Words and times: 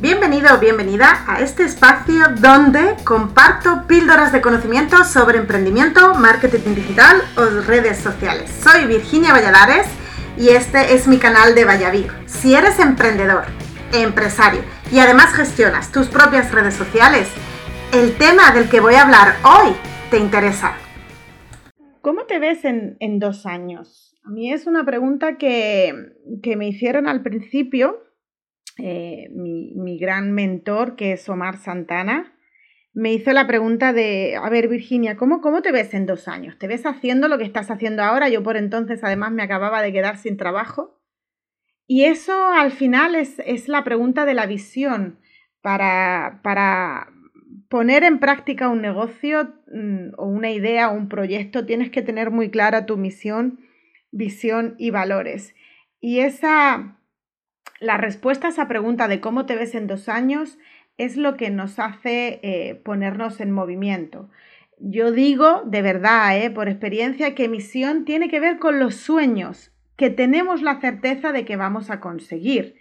Bienvenido 0.00 0.54
o 0.54 0.60
bienvenida 0.60 1.24
a 1.26 1.40
este 1.40 1.64
espacio 1.64 2.28
donde 2.40 2.94
comparto 3.04 3.84
píldoras 3.88 4.32
de 4.32 4.40
conocimiento 4.40 5.02
sobre 5.02 5.38
emprendimiento, 5.38 6.14
marketing 6.14 6.76
digital 6.76 7.20
o 7.36 7.44
redes 7.66 7.98
sociales. 7.98 8.48
Soy 8.48 8.86
Virginia 8.86 9.32
Valladares 9.32 9.88
y 10.36 10.50
este 10.50 10.94
es 10.94 11.08
mi 11.08 11.18
canal 11.18 11.56
de 11.56 11.64
Vallavir. 11.64 12.12
Si 12.26 12.54
eres 12.54 12.78
emprendedor, 12.78 13.46
empresario 13.92 14.60
y 14.92 15.00
además 15.00 15.34
gestionas 15.34 15.90
tus 15.90 16.06
propias 16.06 16.52
redes 16.52 16.74
sociales, 16.74 17.28
el 17.92 18.16
tema 18.16 18.52
del 18.52 18.68
que 18.68 18.78
voy 18.78 18.94
a 18.94 19.02
hablar 19.02 19.34
hoy 19.42 19.72
te 20.12 20.18
interesa. 20.18 20.74
¿Cómo 22.02 22.24
te 22.26 22.38
ves 22.38 22.64
en, 22.64 23.18
dos 23.18 23.46
años? 23.46 24.14
A 24.24 24.30
mí 24.30 24.52
es 24.52 24.68
una 24.68 24.84
pregunta 24.84 25.38
que, 25.38 26.12
me 26.56 26.68
hicieron 26.68 27.08
al 27.08 27.22
principio 27.24 28.07
eh, 28.78 29.28
mi, 29.32 29.74
mi, 29.74 29.98
gran 29.98 30.32
mentor, 30.32 30.96
que 30.96 31.12
es 31.12 31.28
Omar 31.28 31.58
Santana, 31.58 32.34
me 32.94 33.12
hizo 33.12 33.32
la 33.32 33.46
pregunta 33.46 33.92
de, 33.92 34.36
a 34.36 34.48
ver 34.48 34.68
Virginia, 34.68 35.16
¿cómo, 35.16 35.40
¿cómo 35.40 35.62
te 35.62 35.72
ves 35.72 35.94
en 35.94 36.06
dos 36.06 36.26
años? 36.26 36.58
¿Te 36.58 36.66
ves 36.66 36.86
haciendo 36.86 37.28
lo 37.28 37.38
que 37.38 37.44
estás 37.44 37.70
haciendo 37.70 38.02
ahora? 38.02 38.28
Yo 38.28 38.42
por 38.42 38.56
entonces 38.56 39.04
además 39.04 39.32
me 39.32 39.42
acababa 39.42 39.82
de 39.82 39.92
quedar 39.92 40.16
sin 40.16 40.36
trabajo. 40.36 41.00
Y 41.86 42.04
eso 42.04 42.50
al 42.50 42.70
final 42.70 43.14
es, 43.14 43.40
es 43.46 43.68
la 43.68 43.84
pregunta 43.84 44.26
de 44.26 44.34
la 44.34 44.46
visión 44.46 45.20
para, 45.62 46.40
para, 46.42 47.08
poner 47.68 48.02
en 48.02 48.18
práctica 48.18 48.68
un 48.68 48.80
negocio 48.80 49.54
mm, 49.72 50.14
o 50.16 50.26
una 50.26 50.50
idea 50.50 50.90
o 50.90 50.94
un 50.94 51.08
proyecto, 51.08 51.66
tienes 51.66 51.90
que 51.90 52.02
tener 52.02 52.30
muy 52.30 52.50
clara 52.50 52.86
tu 52.86 52.96
misión, 52.96 53.60
visión 54.10 54.74
y 54.78 54.90
valores. 54.90 55.54
Y 56.00 56.20
esa, 56.20 56.97
la 57.80 57.96
respuesta 57.96 58.46
a 58.46 58.50
esa 58.50 58.68
pregunta 58.68 59.08
de 59.08 59.20
cómo 59.20 59.46
te 59.46 59.56
ves 59.56 59.74
en 59.74 59.86
dos 59.86 60.08
años 60.08 60.58
es 60.96 61.16
lo 61.16 61.36
que 61.36 61.50
nos 61.50 61.78
hace 61.78 62.40
eh, 62.42 62.74
ponernos 62.84 63.40
en 63.40 63.52
movimiento. 63.52 64.30
Yo 64.78 65.12
digo 65.12 65.62
de 65.64 65.82
verdad, 65.82 66.38
eh, 66.38 66.50
por 66.50 66.68
experiencia, 66.68 67.34
que 67.34 67.48
misión 67.48 68.04
tiene 68.04 68.28
que 68.28 68.40
ver 68.40 68.58
con 68.58 68.78
los 68.78 68.96
sueños 68.96 69.72
que 69.96 70.10
tenemos 70.10 70.62
la 70.62 70.80
certeza 70.80 71.32
de 71.32 71.44
que 71.44 71.56
vamos 71.56 71.90
a 71.90 72.00
conseguir. 72.00 72.76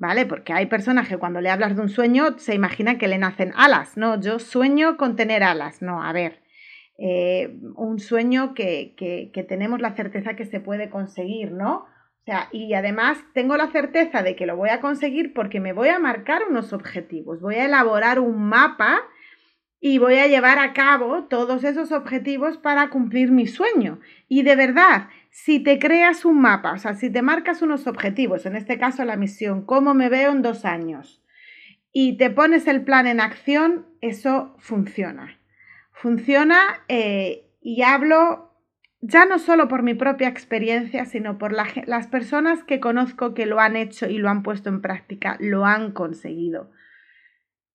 ¿vale? 0.00 0.24
Porque 0.24 0.54
hay 0.54 0.66
personas 0.66 1.08
que 1.08 1.18
cuando 1.18 1.40
le 1.40 1.50
hablas 1.50 1.76
de 1.76 1.82
un 1.82 1.90
sueño 1.90 2.38
se 2.38 2.54
imaginan 2.54 2.96
que 2.96 3.06
le 3.06 3.18
nacen 3.18 3.52
alas, 3.54 3.98
¿no? 3.98 4.18
Yo 4.18 4.38
sueño 4.38 4.96
con 4.96 5.14
tener 5.14 5.42
alas, 5.44 5.82
no, 5.82 6.02
a 6.02 6.12
ver, 6.12 6.40
eh, 6.98 7.58
un 7.76 8.00
sueño 8.00 8.54
que, 8.54 8.94
que, 8.96 9.42
tenemos 9.44 9.80
la 9.80 9.94
certeza 9.94 10.36
que 10.36 10.46
se 10.46 10.58
puede 10.58 10.88
conseguir, 10.88 11.52
¿no? 11.52 11.84
Y 12.52 12.74
además 12.74 13.18
tengo 13.34 13.56
la 13.56 13.70
certeza 13.70 14.22
de 14.22 14.36
que 14.36 14.46
lo 14.46 14.56
voy 14.56 14.70
a 14.70 14.80
conseguir 14.80 15.32
porque 15.32 15.60
me 15.60 15.72
voy 15.72 15.88
a 15.88 15.98
marcar 15.98 16.42
unos 16.48 16.72
objetivos, 16.72 17.40
voy 17.40 17.56
a 17.56 17.66
elaborar 17.66 18.20
un 18.20 18.48
mapa 18.48 19.02
y 19.80 19.98
voy 19.98 20.16
a 20.16 20.26
llevar 20.26 20.58
a 20.58 20.72
cabo 20.72 21.24
todos 21.24 21.64
esos 21.64 21.90
objetivos 21.90 22.58
para 22.58 22.90
cumplir 22.90 23.30
mi 23.30 23.46
sueño. 23.46 24.00
Y 24.28 24.42
de 24.42 24.54
verdad, 24.54 25.08
si 25.30 25.60
te 25.60 25.78
creas 25.78 26.24
un 26.24 26.40
mapa, 26.40 26.72
o 26.72 26.78
sea, 26.78 26.94
si 26.94 27.10
te 27.10 27.22
marcas 27.22 27.62
unos 27.62 27.86
objetivos, 27.86 28.44
en 28.44 28.56
este 28.56 28.78
caso 28.78 29.04
la 29.04 29.16
misión, 29.16 29.64
cómo 29.64 29.94
me 29.94 30.10
veo 30.10 30.32
en 30.32 30.42
dos 30.42 30.64
años, 30.64 31.22
y 31.92 32.18
te 32.18 32.30
pones 32.30 32.66
el 32.66 32.84
plan 32.84 33.06
en 33.06 33.20
acción, 33.20 33.86
eso 34.00 34.54
funciona. 34.58 35.38
Funciona 35.92 36.60
eh, 36.88 37.46
y 37.60 37.82
hablo 37.82 38.49
ya 39.00 39.24
no 39.24 39.38
solo 39.38 39.68
por 39.68 39.82
mi 39.82 39.94
propia 39.94 40.28
experiencia, 40.28 41.04
sino 41.06 41.38
por 41.38 41.52
las 41.52 42.06
personas 42.08 42.64
que 42.64 42.80
conozco 42.80 43.34
que 43.34 43.46
lo 43.46 43.60
han 43.60 43.76
hecho 43.76 44.08
y 44.08 44.18
lo 44.18 44.28
han 44.28 44.42
puesto 44.42 44.68
en 44.68 44.82
práctica, 44.82 45.36
lo 45.40 45.64
han 45.64 45.92
conseguido. 45.92 46.70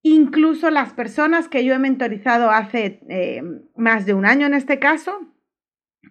Incluso 0.04 0.70
las 0.70 0.94
personas 0.94 1.48
que 1.48 1.66
yo 1.66 1.74
he 1.74 1.80
mentorizado 1.80 2.52
hace 2.52 3.00
eh, 3.10 3.42
más 3.76 4.06
de 4.06 4.14
un 4.14 4.26
año 4.26 4.46
en 4.46 4.54
este 4.54 4.78
caso, 4.78 5.32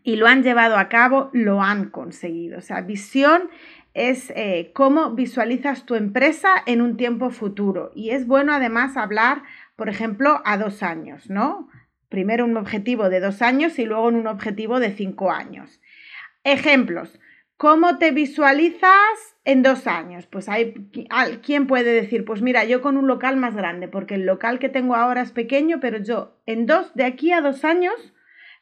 y 0.02 0.16
lo 0.16 0.26
han 0.26 0.42
llevado 0.42 0.76
a 0.76 0.88
cabo, 0.88 1.30
lo 1.32 1.62
han 1.62 1.90
conseguido. 1.90 2.58
O 2.58 2.60
sea, 2.60 2.80
visión 2.80 3.50
es 3.94 4.30
eh, 4.36 4.72
cómo 4.74 5.12
visualizas 5.14 5.86
tu 5.86 5.94
empresa 5.94 6.50
en 6.66 6.82
un 6.82 6.96
tiempo 6.96 7.30
futuro. 7.30 7.92
Y 7.94 8.10
es 8.10 8.26
bueno 8.26 8.52
además 8.52 8.96
hablar, 8.96 9.42
por 9.76 9.88
ejemplo, 9.88 10.42
a 10.44 10.58
dos 10.58 10.82
años, 10.82 11.30
¿no? 11.30 11.68
Primero 12.08 12.44
un 12.44 12.56
objetivo 12.56 13.08
de 13.10 13.20
dos 13.20 13.42
años 13.42 13.78
y 13.78 13.84
luego 13.84 14.08
en 14.08 14.16
un 14.16 14.26
objetivo 14.26 14.80
de 14.80 14.92
cinco 14.92 15.30
años. 15.30 15.80
Ejemplos. 16.44 17.20
¿Cómo 17.56 17.98
te 17.98 18.10
visualizas 18.10 19.36
en 19.44 19.62
dos 19.62 19.86
años? 19.86 20.26
Pues 20.26 20.48
hay 20.48 20.74
quien 21.42 21.66
puede 21.66 21.92
decir, 21.92 22.24
pues 22.24 22.42
mira, 22.42 22.64
yo 22.64 22.82
con 22.82 22.96
un 22.96 23.06
local 23.06 23.36
más 23.36 23.54
grande, 23.54 23.86
porque 23.86 24.16
el 24.16 24.26
local 24.26 24.58
que 24.58 24.68
tengo 24.68 24.96
ahora 24.96 25.22
es 25.22 25.30
pequeño, 25.30 25.78
pero 25.80 25.98
yo 25.98 26.40
en 26.46 26.66
dos, 26.66 26.92
de 26.94 27.04
aquí 27.04 27.30
a 27.30 27.40
dos 27.40 27.64
años, 27.64 27.94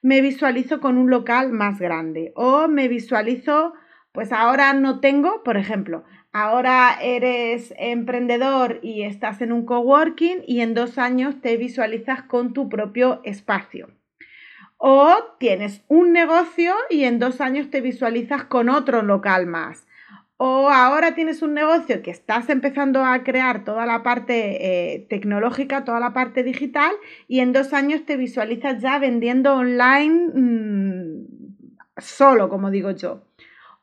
me 0.03 0.21
visualizo 0.21 0.81
con 0.81 0.99
un 0.99 1.09
local 1.11 1.53
más 1.53 1.79
grande 1.79 2.33
o 2.35 2.69
me 2.69 2.89
visualizo, 2.89 3.73
pues 4.13 4.31
ahora 4.31 4.73
no 4.75 5.01
tengo, 5.01 5.43
por 5.43 5.57
ejemplo, 5.57 6.05
ahora 6.33 6.99
eres 7.01 7.75
emprendedor 7.79 8.79
y 8.83 9.03
estás 9.03 9.41
en 9.41 9.53
un 9.53 9.65
coworking 9.65 10.43
y 10.47 10.61
en 10.61 10.75
dos 10.75 10.99
años 10.99 11.41
te 11.41 11.57
visualizas 11.57 12.23
con 12.23 12.53
tu 12.53 12.69
propio 12.69 13.21
espacio. 13.25 13.89
O 14.77 15.15
tienes 15.39 15.85
un 15.89 16.13
negocio 16.13 16.75
y 16.91 17.05
en 17.05 17.19
dos 17.19 17.41
años 17.41 17.71
te 17.71 17.81
visualizas 17.81 18.45
con 18.45 18.69
otro 18.69 19.03
local 19.03 19.47
más. 19.47 19.87
O 20.37 20.69
ahora 20.71 21.15
tienes 21.15 21.41
un 21.41 21.55
negocio 21.55 22.03
que 22.03 22.11
estás 22.11 22.51
empezando 22.51 23.05
a 23.05 23.23
crear 23.23 23.65
toda 23.65 23.87
la 23.87 24.03
parte 24.03 24.95
eh, 24.95 25.07
tecnológica, 25.09 25.85
toda 25.85 26.01
la 26.01 26.13
parte 26.13 26.43
digital, 26.43 26.91
y 27.29 27.39
en 27.39 27.53
dos 27.53 27.73
años 27.73 28.05
te 28.05 28.17
visualizas 28.17 28.83
ya 28.83 28.99
vendiendo 28.99 29.55
online 29.55 30.33
mm, 30.35 31.27
solo, 31.99 32.49
como 32.49 32.73
digo 32.73 32.91
yo. 32.91 33.23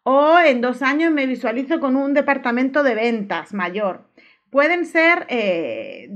O 0.03 0.39
en 0.39 0.61
dos 0.61 0.81
años 0.81 1.11
me 1.11 1.25
visualizo 1.25 1.79
con 1.79 1.95
un 1.95 2.13
departamento 2.13 2.83
de 2.83 2.95
ventas 2.95 3.53
mayor. 3.53 4.09
Pueden 4.49 4.85
ser, 4.85 5.25
eh, 5.29 6.09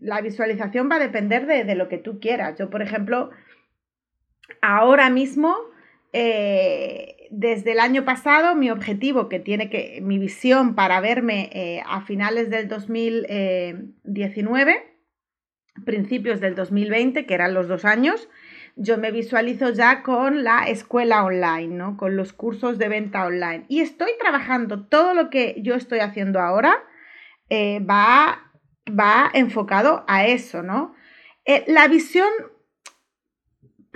la 0.00 0.20
visualización 0.20 0.90
va 0.90 0.96
a 0.96 1.00
depender 1.00 1.46
de, 1.46 1.64
de 1.64 1.74
lo 1.74 1.88
que 1.88 1.98
tú 1.98 2.20
quieras. 2.20 2.58
Yo, 2.58 2.68
por 2.68 2.82
ejemplo, 2.82 3.30
ahora 4.60 5.08
mismo 5.08 5.56
eh, 6.12 7.28
desde 7.30 7.72
el 7.72 7.80
año 7.80 8.04
pasado 8.04 8.54
mi 8.54 8.70
objetivo, 8.70 9.28
que 9.28 9.40
tiene 9.40 9.68
que, 9.68 10.00
mi 10.02 10.18
visión 10.18 10.74
para 10.74 11.00
verme 11.00 11.50
eh, 11.52 11.82
a 11.86 12.00
finales 12.00 12.48
del 12.50 12.68
2019, 12.68 14.94
principios 15.84 16.40
del 16.40 16.54
2020, 16.54 17.26
que 17.26 17.34
eran 17.34 17.52
los 17.54 17.68
dos 17.68 17.84
años, 17.84 18.28
yo 18.78 18.96
me 18.96 19.10
visualizo 19.10 19.70
ya 19.70 20.02
con 20.02 20.44
la 20.44 20.68
escuela 20.68 21.24
online, 21.24 21.74
¿no? 21.74 21.96
Con 21.96 22.16
los 22.16 22.32
cursos 22.32 22.78
de 22.78 22.88
venta 22.88 23.26
online. 23.26 23.66
Y 23.68 23.80
estoy 23.80 24.10
trabajando, 24.20 24.86
todo 24.86 25.14
lo 25.14 25.30
que 25.30 25.56
yo 25.58 25.74
estoy 25.74 25.98
haciendo 25.98 26.40
ahora 26.40 26.84
eh, 27.50 27.80
va, 27.80 28.52
va 28.88 29.30
enfocado 29.34 30.04
a 30.06 30.26
eso, 30.26 30.62
¿no? 30.62 30.94
la 31.66 31.88
visión 31.88 32.28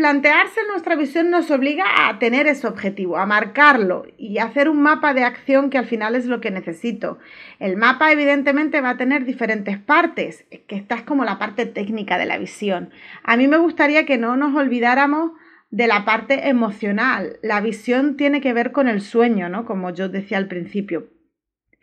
plantearse 0.02 0.58
nuestra 0.66 0.96
visión 0.96 1.30
nos 1.30 1.48
obliga 1.52 2.08
a 2.08 2.18
tener 2.18 2.48
ese 2.48 2.66
objetivo, 2.66 3.18
a 3.18 3.24
marcarlo 3.24 4.04
y 4.18 4.38
hacer 4.38 4.68
un 4.68 4.82
mapa 4.82 5.14
de 5.14 5.22
acción 5.22 5.70
que 5.70 5.78
al 5.78 5.86
final 5.86 6.16
es 6.16 6.26
lo 6.26 6.40
que 6.40 6.50
necesito. 6.50 7.20
El 7.60 7.76
mapa 7.76 8.10
evidentemente 8.10 8.80
va 8.80 8.90
a 8.90 8.96
tener 8.96 9.24
diferentes 9.24 9.78
partes, 9.78 10.44
que 10.66 10.74
esta 10.74 10.96
es 10.96 11.02
como 11.02 11.24
la 11.24 11.38
parte 11.38 11.66
técnica 11.66 12.18
de 12.18 12.26
la 12.26 12.36
visión. 12.36 12.90
A 13.22 13.36
mí 13.36 13.46
me 13.46 13.58
gustaría 13.58 14.04
que 14.04 14.18
no 14.18 14.36
nos 14.36 14.56
olvidáramos 14.56 15.34
de 15.70 15.86
la 15.86 16.04
parte 16.04 16.48
emocional. 16.48 17.38
La 17.40 17.60
visión 17.60 18.16
tiene 18.16 18.40
que 18.40 18.52
ver 18.52 18.72
con 18.72 18.88
el 18.88 19.02
sueño, 19.02 19.48
¿no? 19.48 19.64
Como 19.64 19.90
yo 19.90 20.08
decía 20.08 20.36
al 20.36 20.48
principio. 20.48 21.10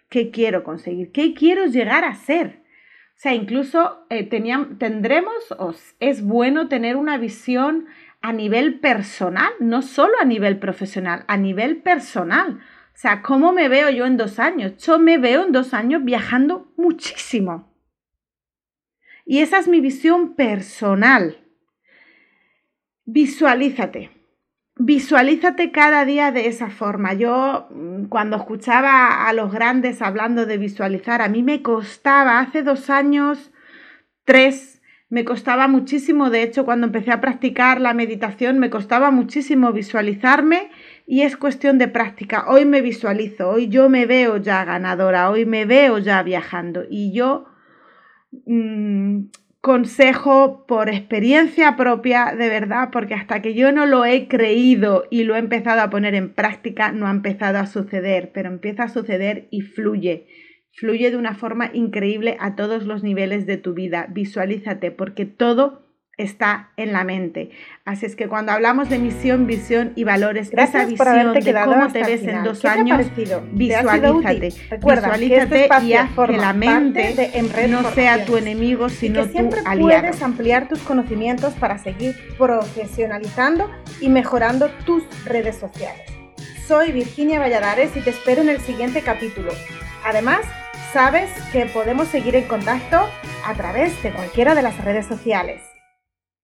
¿Qué 0.09 0.30
quiero 0.30 0.66
conseguir? 0.66 1.13
¿Qué 1.13 1.34
quiero 1.34 1.68
llegar 1.68 2.04
a 2.04 2.15
ser? 2.15 2.63
O 3.19 3.22
sea, 3.22 3.33
incluso 3.33 4.06
eh, 4.10 4.24
tendremos, 4.24 5.51
o 5.57 5.74
es 6.00 6.24
bueno 6.24 6.69
tener 6.69 6.95
una 6.95 7.18
visión 7.18 7.88
a 8.21 8.33
nivel 8.33 8.80
personal, 8.80 9.51
no 9.60 9.81
solo 9.81 10.13
a 10.21 10.25
nivel 10.25 10.60
profesional, 10.60 11.24
a 11.27 11.38
nivel 11.38 11.77
personal. 11.77 12.60
O 12.94 13.01
sea, 13.01 13.21
¿cómo 13.21 13.54
me 13.54 13.69
veo 13.69 13.89
yo 13.89 14.06
en 14.06 14.18
dos 14.18 14.39
años? 14.39 14.75
Yo 14.77 15.00
me 15.00 15.18
veo 15.18 15.45
en 15.45 15.51
dos 15.51 15.74
años 15.74 16.04
viajando 16.04 16.74
muchísimo. 16.75 17.74
Y 19.25 19.39
esa 19.39 19.60
es 19.60 19.68
mi 19.68 19.80
visión 19.80 20.36
personal. 20.36 21.38
Visualízate. 23.06 24.12
Visualízate 24.75 25.72
cada 25.72 26.06
día 26.06 26.31
de 26.31 26.48
esa 26.48 26.69
forma. 26.69 27.13
Yo 27.13 27.68
mm, 27.69 28.06
cuando 28.06 28.38
escuchaba 28.38 29.27
a 29.27 29.33
los 29.33 29.51
grandes 29.51 30.01
hablando 30.01 30.45
de 30.45 30.57
visualizar, 30.57 31.22
a 31.22 31.30
mí 31.30 31.44
me 31.44 31.62
costaba 31.62 32.39
hace 32.39 32.63
dos 32.63 32.89
años, 32.89 33.51
tres, 34.25 34.78
me 35.09 35.25
costaba 35.25 35.67
muchísimo. 35.67 36.29
De 36.29 36.44
hecho, 36.44 36.65
cuando 36.65 36.88
empecé 36.88 37.11
a 37.11 37.21
practicar 37.21 37.81
la 37.81 37.94
meditación, 37.94 38.59
me 38.59 38.69
costaba 38.69 39.11
muchísimo 39.11 39.73
visualizarme 39.73 40.69
y 41.07 41.21
es 41.21 41.35
cuestión 41.35 41.77
de 41.77 41.88
práctica. 41.88 42.45
Hoy 42.47 42.65
me 42.65 42.81
visualizo, 42.81 43.50
hoy 43.50 43.67
yo 43.67 43.89
me 43.89 44.06
veo 44.06 44.38
ya 44.38 44.63
ganadora, 44.65 45.29
hoy 45.29 45.45
me 45.45 45.65
veo 45.65 45.97
ya 45.97 46.21
viajando 46.21 46.83
y 46.88 47.11
yo 47.11 47.45
mm, 48.45 49.21
consejo 49.61 50.65
por 50.67 50.89
experiencia 50.89 51.75
propia, 51.75 52.35
de 52.38 52.47
verdad, 52.47 52.89
porque 52.91 53.15
hasta 53.15 53.41
que 53.41 53.55
yo 53.55 53.71
no 53.71 53.88
lo 53.88 54.05
he 54.05 54.27
creído 54.27 55.05
y 55.09 55.23
lo 55.23 55.35
he 55.35 55.39
empezado 55.39 55.81
a 55.81 55.89
poner 55.89 56.13
en 56.13 56.33
práctica, 56.33 56.91
no 56.91 57.07
ha 57.07 57.12
empezado 57.12 57.57
a 57.57 57.65
suceder, 57.65 58.31
pero 58.31 58.50
empieza 58.50 58.83
a 58.83 58.89
suceder 58.89 59.47
y 59.50 59.62
fluye. 59.62 60.27
Fluye 60.79 61.11
de 61.11 61.17
una 61.17 61.35
forma 61.35 61.69
increíble 61.73 62.37
a 62.39 62.55
todos 62.55 62.85
los 62.85 63.03
niveles 63.03 63.45
de 63.45 63.57
tu 63.57 63.73
vida. 63.73 64.07
Visualízate, 64.09 64.91
porque 64.91 65.25
todo 65.25 65.83
está 66.15 66.71
en 66.77 66.93
la 66.93 67.03
mente. 67.03 67.51
Así 67.83 68.05
es 68.05 68.15
que 68.15 68.29
cuando 68.29 68.53
hablamos 68.53 68.89
de 68.89 68.97
misión, 68.97 69.45
visión 69.45 69.91
y 69.95 70.05
valores, 70.05 70.51
esa 70.53 70.85
visión 70.85 71.33
de 71.33 71.53
cómo 71.65 71.91
te 71.91 72.03
ves 72.03 72.23
en 72.23 72.43
dos 72.45 72.63
años, 72.63 73.11
visualízate. 73.51 74.53
visualízate 74.77 75.63
este 75.65 75.85
y 75.85 75.93
haz 75.95 76.11
que 76.11 76.37
la 76.37 76.53
mente 76.53 77.29
no 77.67 77.83
sea 77.91 78.23
tu 78.23 78.37
enemigo, 78.37 78.87
sino 78.87 79.27
tu 79.27 79.49
aliado. 79.65 80.01
puedes 80.01 80.21
ampliar 80.21 80.69
tus 80.69 80.79
conocimientos 80.79 81.55
para 81.55 81.77
seguir 81.77 82.15
profesionalizando 82.37 83.69
y 83.99 84.07
mejorando 84.07 84.69
tus 84.85 85.03
redes 85.25 85.57
sociales. 85.57 86.03
Soy 86.67 86.93
Virginia 86.93 87.39
Valladares 87.39 87.97
y 87.97 87.99
te 87.99 88.11
espero 88.11 88.43
en 88.43 88.49
el 88.49 88.59
siguiente 88.61 89.01
capítulo. 89.01 89.51
Además, 90.05 90.41
sabes 90.91 91.30
que 91.51 91.65
podemos 91.65 92.07
seguir 92.07 92.36
en 92.36 92.45
contacto 92.45 93.07
a 93.45 93.53
través 93.56 94.01
de 94.01 94.12
cualquiera 94.12 94.56
de 94.56 94.62
las 94.62 94.83
redes 94.83 95.06
sociales. 95.06 95.78